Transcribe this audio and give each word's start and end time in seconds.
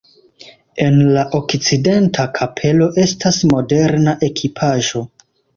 En 0.85 0.95
la 1.17 1.25
okcidenta 1.39 2.25
kapelo 2.39 2.89
estas 3.05 3.41
moderna 3.53 4.17
ekipaĵo. 4.31 5.07